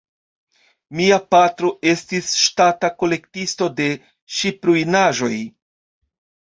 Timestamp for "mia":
0.99-1.19